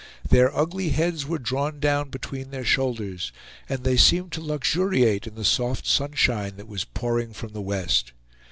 [0.27, 3.31] Their ugly heads were drawn down between their shoulders,
[3.69, 8.11] and they seemed to luxuriate in the soft sunshine that was pouring from the west.